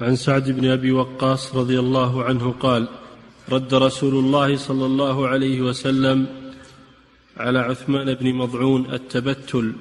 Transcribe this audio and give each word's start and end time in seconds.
عن 0.00 0.16
سعد 0.16 0.50
بن 0.50 0.70
أبي 0.70 0.92
وقاص 0.92 1.56
رضي 1.56 1.78
الله 1.78 2.24
عنه 2.24 2.54
قال 2.60 2.88
رد 3.52 3.74
رسول 3.74 4.14
الله 4.14 4.56
صلى 4.56 4.86
الله 4.86 5.28
عليه 5.28 5.60
وسلم 5.60 6.26
على 7.36 7.58
عثمان 7.58 8.14
بن 8.14 8.34
مضعون 8.34 8.92
التبتل 8.92 9.72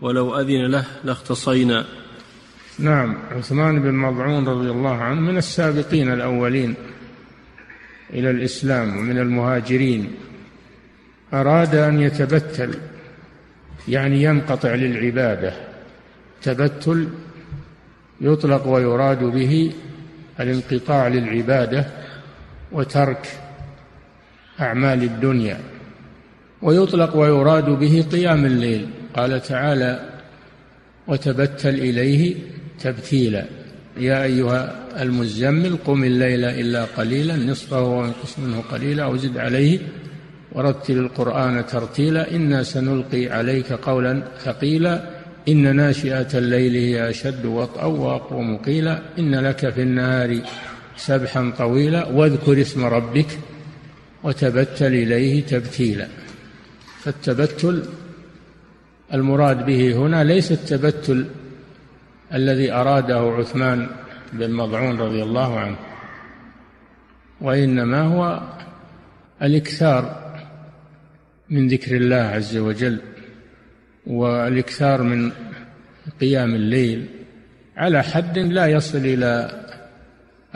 ولو 0.00 0.40
أذن 0.40 0.66
له 0.66 0.86
لاختصينا. 1.04 1.84
نعم 2.78 3.16
عثمان 3.30 3.82
بن 3.82 3.94
مضعون 3.94 4.48
رضي 4.48 4.70
الله 4.70 4.94
عنه 4.94 5.20
من 5.20 5.36
السابقين 5.36 6.12
الأولين 6.12 6.74
إلى 8.12 8.30
الإسلام 8.30 8.96
ومن 8.96 9.18
المهاجرين. 9.18 10.14
أراد 11.32 11.74
أن 11.74 12.00
يتبتل 12.00 12.74
يعني 13.88 14.22
ينقطع 14.22 14.74
للعبادة. 14.74 15.52
تبتل 16.42 17.08
يطلق 18.20 18.66
ويراد 18.66 19.24
به 19.24 19.72
الانقطاع 20.40 21.08
للعبادة 21.08 21.86
وترك 22.72 23.28
أعمال 24.60 25.02
الدنيا 25.02 25.58
ويطلق 26.62 27.16
ويراد 27.16 27.64
به 27.64 28.04
قيام 28.12 28.46
الليل. 28.46 28.88
قال 29.14 29.42
تعالى 29.42 30.08
وتبتل 31.06 31.74
إليه 31.74 32.34
تبتيلا. 32.80 33.44
يا 33.96 34.22
أيها 34.22 34.74
المزمل 35.02 35.76
قم 35.84 36.04
الليل 36.04 36.44
إلا 36.44 36.84
قليلا 36.84 37.36
نصفه 37.36 37.82
وانقص 37.82 38.38
منه 38.38 38.60
قليلا 38.72 39.04
أو 39.04 39.16
زد 39.16 39.38
عليه 39.38 39.78
ورتل 40.52 40.98
القرآن 40.98 41.66
ترتيلا. 41.66 42.30
إنا 42.30 42.62
سنلقي 42.62 43.28
عليك 43.28 43.72
قولا 43.72 44.22
ثقيلا. 44.44 45.17
إن 45.48 45.76
ناشئة 45.76 46.38
الليل 46.38 46.74
هي 46.74 47.10
أشد 47.10 47.46
وطئا 47.46 47.84
وأقوم 47.84 48.56
قيلا 48.56 49.02
إن 49.18 49.34
لك 49.34 49.70
في 49.70 49.82
النهار 49.82 50.40
سبحا 50.96 51.52
طويلا. 51.58 52.06
واذكر 52.06 52.60
اسم 52.60 52.84
ربك 52.84 53.38
وتبتل 54.22 54.86
إليه 54.86 55.44
تبتيلا. 55.44 56.08
فالتبتل 57.00 57.82
المراد 59.14 59.66
به 59.66 59.96
هنا 59.96 60.24
ليس 60.24 60.52
التبتل 60.52 61.26
الذي 62.34 62.72
أراده 62.72 63.18
عثمان 63.18 63.86
بن 64.32 64.50
مضعون 64.50 64.98
رضي 64.98 65.22
الله 65.22 65.58
عنه 65.58 65.76
وإنما 67.40 68.02
هو 68.02 68.40
الإكثار 69.42 70.28
من 71.50 71.68
ذكر 71.68 71.96
الله 71.96 72.16
عز 72.16 72.56
وجل. 72.56 73.00
والإكثار 74.08 75.02
من 75.02 75.32
قيام 76.20 76.54
الليل 76.54 77.06
على 77.76 78.02
حد 78.02 78.38
لا 78.38 78.66
يصل 78.66 78.98
إلى 78.98 79.50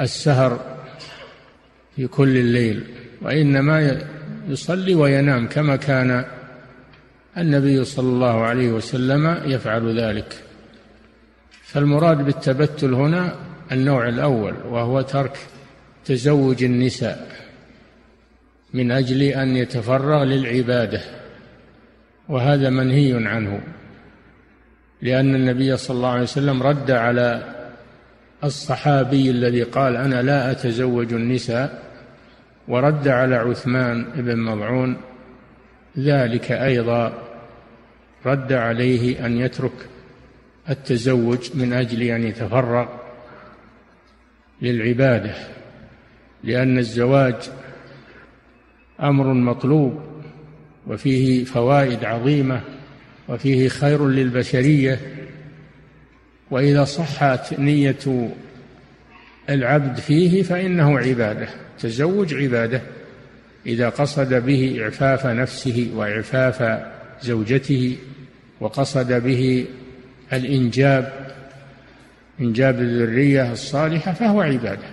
السهر 0.00 0.60
في 1.96 2.06
كل 2.06 2.36
الليل 2.36 2.84
وإنما 3.22 3.98
يصلي 4.48 4.94
وينام 4.94 5.48
كما 5.48 5.76
كان 5.76 6.24
النبي 7.38 7.84
صلى 7.84 8.08
الله 8.08 8.44
عليه 8.44 8.72
وسلم 8.72 9.40
يفعل 9.44 10.00
ذلك. 10.00 10.34
فالمراد 11.62 12.24
بالتبتل 12.24 12.94
هنا 12.94 13.36
النوع 13.72 14.08
الأول 14.08 14.54
وهو 14.68 15.00
ترك 15.00 15.38
تزوج 16.04 16.64
النساء 16.64 17.28
من 18.74 18.90
أجل 18.90 19.22
أن 19.22 19.56
يتفرغ 19.56 20.24
للعبادة. 20.24 21.21
وهذا 22.28 22.70
منهي 22.70 23.28
عنه 23.28 23.60
لأن 25.02 25.34
النبي 25.34 25.76
صلى 25.76 25.96
الله 25.96 26.08
عليه 26.08 26.22
وسلم 26.22 26.62
رد 26.62 26.90
على 26.90 27.54
الصحابي 28.44 29.30
الذي 29.30 29.62
قال 29.62 29.96
أنا 29.96 30.22
لا 30.22 30.50
أتزوج 30.50 31.12
النساء 31.12 31.82
ورد 32.68 33.08
على 33.08 33.36
عثمان 33.36 34.04
بن 34.14 34.38
مضعون 34.38 34.96
ذلك 35.98 36.52
أيضا 36.52 37.12
رد 38.26 38.52
عليه 38.52 39.26
أن 39.26 39.38
يترك 39.38 39.72
التزوج 40.70 41.50
من 41.54 41.72
أجل 41.72 42.02
أن 42.02 42.22
يتفرغ 42.22 42.88
للعبادة 44.62 45.34
لأن 46.44 46.78
الزواج 46.78 47.34
أمر 49.00 49.32
مطلوب. 49.32 50.11
وفيه 50.86 51.44
فوائد 51.44 52.04
عظيمة 52.04 52.60
وفيه 53.28 53.68
خير 53.68 54.08
للبشرية. 54.08 55.00
وإذا 56.50 56.84
صحت 56.84 57.58
نية 57.58 58.30
العبد 59.50 59.98
فيه 59.98 60.42
فإنه 60.42 60.98
عبادة 60.98 61.48
تزوج 61.78 62.34
عبادة. 62.34 62.82
إذا 63.66 63.88
قصد 63.88 64.34
به 64.34 64.82
إعفاف 64.82 65.26
نفسه 65.26 65.90
وإعفاف 65.94 66.82
زوجته 67.22 67.96
وقصد 68.60 69.12
به 69.12 69.66
الإنجاب 70.32 71.32
إنجاب 72.40 72.80
الذرية 72.80 73.52
الصالحة 73.52 74.12
فهو 74.12 74.40
عبادة. 74.40 74.88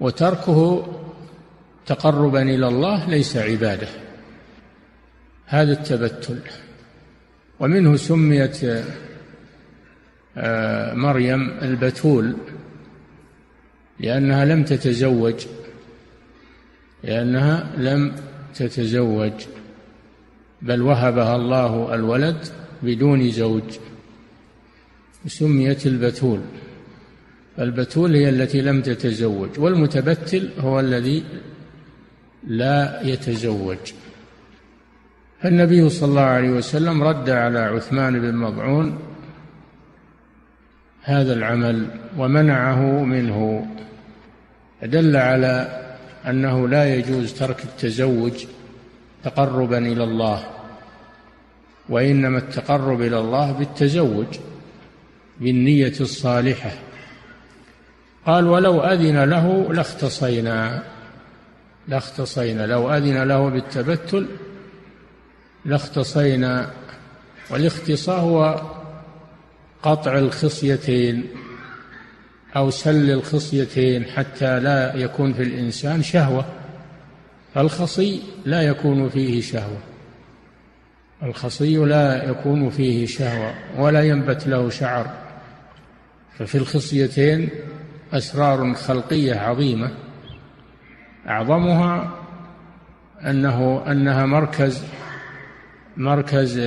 وتركه 0.00 0.86
تقربا 1.86 2.42
إلى 2.42 2.68
الله 2.68 3.10
ليس 3.10 3.36
عبادة. 3.36 3.88
هذا 5.50 5.72
التبتل. 5.72 6.38
ومنه 7.60 7.96
سميت 7.96 8.58
آه، 10.36 10.94
مريم 10.94 11.50
البتول 11.62 12.36
لأنها 14.00 14.44
لم 14.44 14.64
تتزوج 14.64 15.46
لأنها 17.04 17.72
لم 17.76 18.12
تتزوج 18.54 19.32
بل 20.62 20.82
وهبها 20.82 21.36
الله 21.36 21.94
الولد 21.94 22.36
بدون 22.82 23.30
زوج. 23.30 23.78
سميت 25.26 25.86
البتول. 25.86 26.40
البتول 27.58 28.14
هي 28.14 28.28
التي 28.28 28.60
لم 28.60 28.82
تتزوج 28.82 29.58
والمتبتل 29.58 30.50
هو 30.58 30.80
الذي 30.80 31.24
لا 32.46 33.00
يتزوج. 33.02 33.78
فالنبي 35.42 35.88
صلى 35.88 36.08
الله 36.08 36.20
عليه 36.20 36.50
وسلم 36.50 37.02
رد 37.02 37.30
على 37.30 37.58
عثمان 37.58 38.20
بن 38.20 38.34
مضعون 38.34 38.98
هذا 41.02 41.32
العمل 41.32 41.86
ومنعه 42.16 43.04
منه. 43.04 43.66
دل 44.82 45.16
على 45.16 45.80
أنه 46.26 46.68
لا 46.68 46.94
يجوز 46.94 47.32
ترك 47.32 47.64
التزوج 47.64 48.44
تقربا 49.24 49.78
إلى 49.78 50.04
الله 50.04 50.44
وإنما 51.88 52.38
التقرب 52.38 53.00
إلى 53.00 53.18
الله 53.18 53.52
بالتزوج 53.52 54.38
بالنية 55.40 55.94
الصالحة. 56.00 56.70
قال 58.26 58.46
ولو 58.46 58.80
أذن 58.80 59.24
له 59.24 59.72
لاختصينا. 59.72 60.82
لاختصينا. 61.88 62.66
لو 62.66 62.90
أذن 62.90 63.22
له 63.22 63.48
بالتبتل 63.48 64.26
لاختصينا 65.64 66.70
والاختصاء 67.50 68.20
هو 68.20 68.62
قطع 69.82 70.18
الخصيتين 70.18 71.26
أو 72.56 72.70
سل 72.70 73.10
الخصيتين 73.10 74.04
حتى 74.04 74.60
لا 74.60 74.94
يكون 74.96 75.32
في 75.32 75.42
الإنسان 75.42 76.02
شهوة. 76.02 76.44
الخصي 77.56 78.22
لا 78.44 78.62
يكون 78.62 79.08
فيه 79.08 79.40
شهوة. 79.40 79.78
الخصي 81.22 81.76
لا 81.76 82.30
يكون 82.30 82.70
فيه 82.70 83.06
شهوة 83.06 83.54
ولا 83.78 84.02
ينبت 84.02 84.46
له 84.46 84.70
شعر. 84.70 85.10
ففي 86.38 86.54
الخصيتين 86.54 87.48
أسرار 88.12 88.74
خلقية 88.74 89.34
عظيمة. 89.34 89.90
أعظمها 91.28 92.10
أنه 93.26 93.84
أنها 93.86 94.26
مركز 94.26 94.82
مركز 95.96 96.58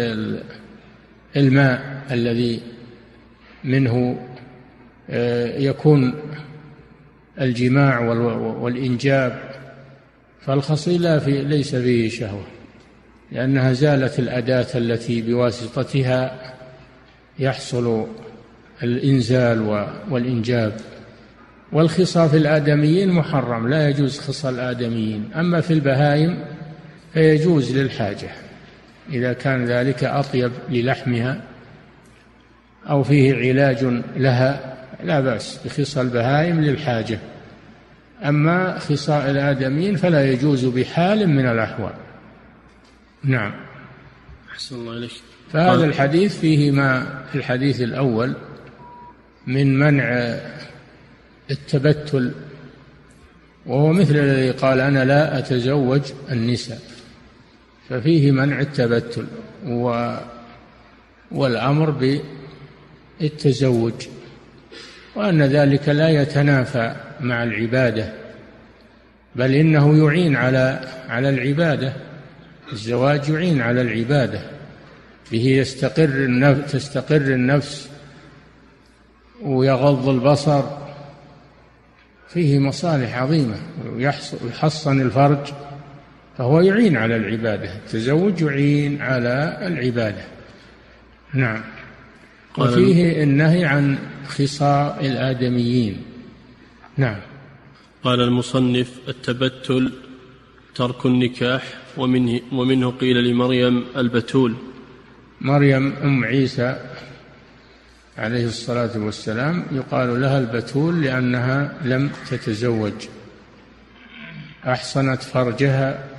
الماء 1.35 2.03
الذي 2.11 2.61
منه 3.63 4.19
آه، 5.09 5.57
يكون 5.57 6.13
الجماع 7.41 7.99
والإنجاب 8.59 9.39
فالخصي 10.41 10.97
لا 10.97 11.19
في 11.19 11.41
ليس 11.41 11.75
فيه 11.75 12.09
شهوة 12.09 12.43
لأنها 13.31 13.73
زالت 13.73 14.19
الأداة 14.19 14.67
التي 14.75 15.21
بواسطتها 15.21 16.53
يحصل 17.39 18.07
الإنزال 18.83 19.87
والإنجاب. 20.09 20.73
والخصى 21.71 22.29
في 22.29 22.37
الآدميين 22.37 23.11
محرم 23.11 23.67
لا 23.67 23.89
يجوز 23.89 24.19
خصى 24.19 24.49
الآدميين 24.49 25.29
أما 25.35 25.61
في 25.61 25.73
البهائم 25.73 26.45
فيجوز 27.13 27.77
للحاجة. 27.77 28.29
إذا 29.09 29.33
كان 29.33 29.65
ذلك 29.65 30.03
أطيب 30.03 30.51
للحمها 30.69 31.41
أو 32.89 33.03
فيه 33.03 33.35
علاج 33.35 33.83
لها 34.15 34.77
لا 35.03 35.19
بأس 35.19 35.59
بخصال 35.65 36.05
البهائم 36.05 36.61
للحاجة. 36.61 37.19
أما 38.23 38.79
خصاء 38.79 39.31
الآدميين 39.31 39.95
فلا 39.95 40.31
يجوز 40.31 40.65
بحال 40.65 41.29
من 41.29 41.45
الأحوال. 41.45 41.93
نعم. 43.23 43.53
أحسن 44.51 44.75
الله 44.75 44.97
إليك. 44.97 45.11
فهذا 45.51 45.85
الحديث 45.85 46.39
فيه 46.39 46.71
ما 46.71 47.23
في 47.31 47.37
الحديث 47.37 47.81
الأول 47.81 48.35
من 49.47 49.79
منع 49.79 50.37
التبتل 51.51 52.31
وهو 53.65 53.93
مثل 53.93 54.15
الذي 54.15 54.51
قال 54.51 54.79
أنا 54.79 55.05
لا 55.05 55.39
أتزوج 55.39 56.01
النساء. 56.31 56.92
ففيه 57.89 58.31
منع 58.31 58.59
التبتل 58.59 59.25
و 59.67 60.15
والأمر 61.31 62.17
بالتزوج 63.19 64.07
وأن 65.15 65.41
ذلك 65.41 65.89
لا 65.89 66.09
يتنافى 66.09 66.95
مع 67.21 67.43
العبادة 67.43 68.13
بل 69.35 69.55
إنه 69.55 70.05
يعين 70.05 70.35
على 70.35 70.79
على 71.09 71.29
العبادة 71.29 71.93
الزواج 72.71 73.29
يعين 73.29 73.61
على 73.61 73.81
العبادة 73.81 74.41
به 75.31 75.45
يستقر 75.45 76.03
النفس 76.03 76.71
تستقر 76.71 77.15
النفس 77.21 77.89
ويغض 79.41 80.09
البصر 80.09 80.63
فيه 82.29 82.59
مصالح 82.59 83.17
عظيمة 83.17 83.55
ويحصن 84.43 85.01
الفرج. 85.01 85.53
فهو 86.37 86.61
يعين 86.61 86.97
على 86.97 87.15
العبادة. 87.15 87.75
التزوج 87.75 88.41
يعين 88.41 89.01
على 89.01 89.57
العبادة. 89.61 90.23
نعم. 91.33 91.61
وفيه 92.57 93.23
النهي 93.23 93.65
عن 93.65 93.97
خصاء 94.27 95.05
الآدميين. 95.05 96.03
نعم. 96.97 97.19
قال 98.03 98.21
المصنف 98.21 98.91
التبتل 99.07 99.93
ترك 100.75 101.05
النكاح 101.05 101.63
ومنه, 101.97 102.39
ومنه 102.51 102.91
قيل 102.91 103.23
لمريم 103.23 103.85
البتول. 103.97 104.55
مريم 105.41 105.93
أم 106.03 106.25
عيسى 106.25 106.77
عليه 108.17 108.45
الصلاة 108.45 108.97
والسلام 108.97 109.65
يقال 109.71 110.21
لها 110.21 110.39
البتول 110.39 111.01
لأنها 111.01 111.73
لم 111.85 112.09
تتزوج. 112.29 113.07
أحصنت 114.67 115.23
فرجها 115.23 116.12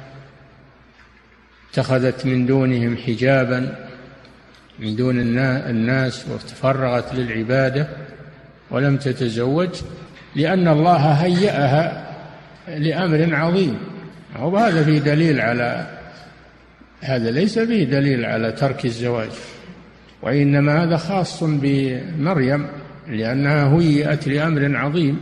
اتخذت 1.75 2.27
من 2.27 2.47
دونهم 2.47 2.97
حجابا 2.97 3.75
من 4.79 4.97
دون 4.97 5.19
الناس 5.41 6.25
وتفرغت 6.29 7.15
للعبادة 7.15 7.89
ولم 8.71 8.97
تتزوج 8.97 9.69
لأن 10.37 10.69
الله 10.69 10.97
هيأها 10.97 12.07
لأمر 12.69 13.35
عظيم. 13.35 13.79
وهذا 14.39 14.85
فيه 14.85 14.99
دليل 14.99 15.41
على 15.41 15.87
هذا 17.01 17.31
ليس 17.31 17.59
فيه 17.59 17.85
دليل 17.85 18.25
على 18.25 18.53
ترك 18.53 18.85
الزواج 18.85 19.31
وإنما 20.23 20.85
هذا 20.85 20.97
خاص 20.97 21.45
بمريم 21.45 22.67
لأنها 23.09 23.79
هيئت 23.79 24.29
لأمر 24.29 24.77
عظيم 24.77 25.21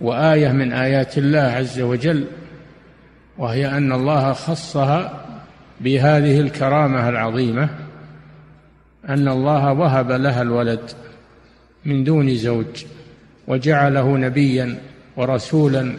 وآية 0.00 0.52
من 0.52 0.72
آيات 0.72 1.18
الله 1.18 1.40
عز 1.40 1.80
وجل 1.80 2.24
وهي 3.38 3.68
أن 3.68 3.92
الله 3.92 4.32
خصها 4.32 5.31
بهذه 5.82 6.40
الكرامة 6.40 7.08
العظيمة 7.08 7.68
أن 9.08 9.28
الله 9.28 9.72
وهب 9.72 10.12
لها 10.12 10.42
الولد 10.42 10.90
من 11.84 12.04
دون 12.04 12.34
زوج 12.34 12.84
وجعله 13.46 14.16
نبيا 14.16 14.78
ورسولا 15.16 15.96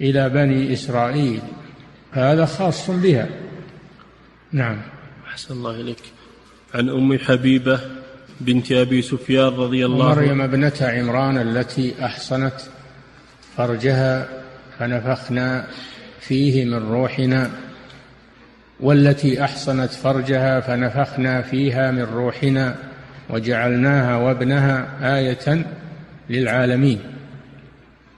إلى 0.00 0.28
بني 0.28 0.72
إسرائيل. 0.72 1.40
هذا 2.12 2.44
خاص 2.44 2.90
بها. 2.90 3.28
نعم. 4.52 4.76
أحسن 5.28 5.54
الله 5.54 5.80
إليك. 5.80 6.02
عن 6.74 6.88
أم 6.88 7.18
حبيبة 7.18 7.80
بنت 8.40 8.72
أبي 8.72 9.02
سفيان 9.02 9.46
رضي 9.46 9.86
الله 9.86 10.10
عنها. 10.10 10.14
مريم 10.14 10.40
ابنة 10.40 10.72
عمران 10.80 11.38
التي 11.38 11.94
أحصنت 12.04 12.60
فرجها 13.56 14.28
فنفخنا 14.78 15.66
فيه 16.20 16.64
من 16.64 16.88
روحنا. 16.92 17.50
والتي 18.82 19.44
أحصنت 19.44 19.90
فرجها 19.90 20.60
فنفخنا 20.60 21.42
فيها 21.42 21.90
من 21.90 22.02
روحنا 22.02 22.74
وجعلناها 23.30 24.16
وابنها 24.16 24.88
آية 25.18 25.64
للعالمين. 26.30 27.00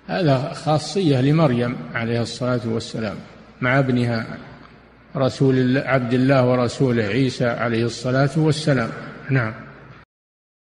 هذا 0.06 0.52
خاصية 0.54 1.20
لمريم 1.20 1.76
عليه 1.94 2.22
الصلاة 2.22 2.60
والسلام 2.66 3.16
مع 3.60 3.78
ابنها 3.78 4.26
رسول 5.16 5.78
عبد 5.78 6.14
الله 6.14 6.46
ورسوله 6.50 7.02
عيسى 7.02 7.46
عليه 7.46 7.84
الصلاة 7.84 8.30
والسلام. 8.36 8.88
نعم. 9.30 9.63